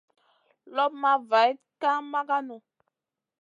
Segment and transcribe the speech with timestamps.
[0.75, 2.61] Loɓ ma vayd ka maganou.